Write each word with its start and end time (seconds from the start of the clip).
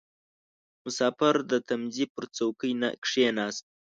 •مسافر 0.83 1.35
د 1.51 1.53
تمځي 1.67 2.05
پر 2.13 2.23
څوکۍ 2.35 2.71
کښېناست. 3.03 3.65